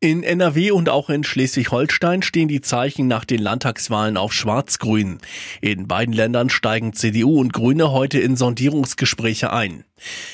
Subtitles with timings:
[0.00, 5.18] In NRW und auch in Schleswig-Holstein stehen die Zeichen nach den Landtagswahlen auf Schwarz-Grün.
[5.60, 9.82] In beiden Ländern steigen CDU und Grüne heute in Sondierungsgespräche ein.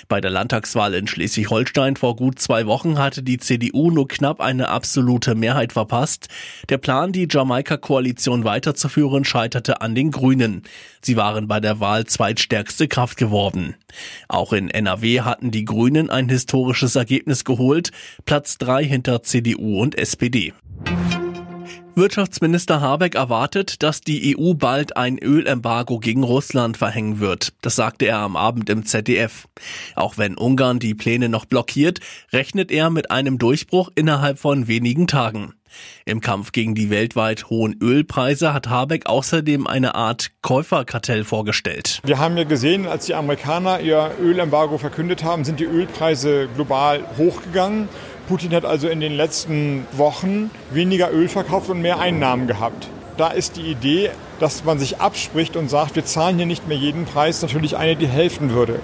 [0.08, 4.68] Bei der Landtagswahl in Schleswig-Holstein vor gut zwei Wochen hatte die CDU nur knapp eine
[4.68, 6.28] absolute Mehrheit verpasst.
[6.68, 10.64] Der Plan, die Jamaika-Koalition weiterzuführen, scheiterte an den Grünen.
[11.00, 13.76] Sie waren bei der Wahl zweitstärkste Kraft geworden.
[14.28, 17.92] Auch in NRW hatten die Grünen ein historisches Ergebnis geholt,
[18.26, 20.52] Platz drei hinter CDU und SPD.
[21.96, 27.52] Wirtschaftsminister Habeck erwartet, dass die EU bald ein Ölembargo gegen Russland verhängen wird.
[27.60, 29.46] Das sagte er am Abend im ZDF.
[29.94, 32.00] Auch wenn Ungarn die Pläne noch blockiert,
[32.32, 35.54] rechnet er mit einem Durchbruch innerhalb von wenigen Tagen.
[36.04, 42.00] Im Kampf gegen die weltweit hohen Ölpreise hat Habeck außerdem eine Art Käuferkartell vorgestellt.
[42.04, 47.04] Wir haben ja gesehen, als die Amerikaner ihr Ölembargo verkündet haben, sind die Ölpreise global
[47.16, 47.88] hochgegangen.
[48.28, 52.88] Putin hat also in den letzten Wochen weniger Öl verkauft und mehr Einnahmen gehabt.
[53.16, 56.76] Da ist die Idee, dass man sich abspricht und sagt, wir zahlen hier nicht mehr
[56.76, 58.80] jeden Preis, natürlich eine, die helfen würde.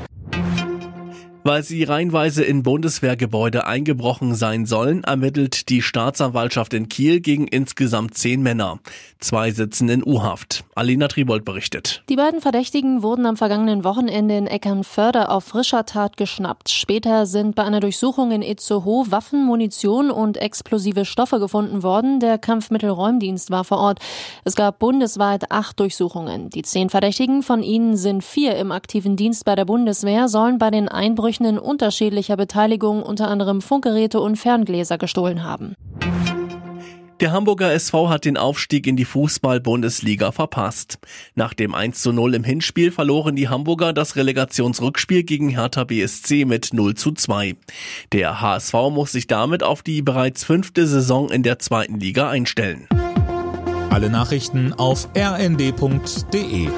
[1.42, 8.14] Weil sie reinweise in Bundeswehrgebäude eingebrochen sein sollen, ermittelt die Staatsanwaltschaft in Kiel gegen insgesamt
[8.14, 8.78] zehn Männer.
[9.20, 10.64] Zwei sitzen in U-Haft.
[10.74, 12.02] Alina Tribold berichtet.
[12.10, 16.68] Die beiden Verdächtigen wurden am vergangenen Wochenende in Eckernförde auf frischer Tat geschnappt.
[16.68, 22.20] Später sind bei einer Durchsuchung in Itzehoe Waffen, Munition und explosive Stoffe gefunden worden.
[22.20, 24.00] Der Kampfmittelräumdienst war vor Ort.
[24.44, 26.50] Es gab bundesweit acht Durchsuchungen.
[26.50, 30.70] Die zehn Verdächtigen, von ihnen sind vier im aktiven Dienst bei der Bundeswehr, sollen bei
[30.70, 35.76] den Einbrüchen Einbrüchen in unterschiedlicher Beteiligung unter anderem Funkgeräte und Ferngläser gestohlen haben.
[37.20, 40.98] Der Hamburger SV hat den Aufstieg in die Fußball-Bundesliga verpasst.
[41.34, 46.46] Nach dem 1 zu 0 im Hinspiel verloren die Hamburger das Relegationsrückspiel gegen Hertha BSC
[46.46, 47.56] mit 0 zu 2.
[48.12, 52.88] Der HSV muss sich damit auf die bereits fünfte Saison in der zweiten Liga einstellen.
[53.90, 56.68] Alle Nachrichten auf rnd.de